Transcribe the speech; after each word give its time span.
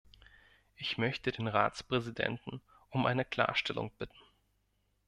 Ich 0.77 0.97
möchte 0.97 1.31
den 1.31 1.47
Ratspräsidenten 1.47 2.59
um 2.89 3.05
eine 3.05 3.23
Klarstellung 3.23 3.91
bitten. 3.99 4.17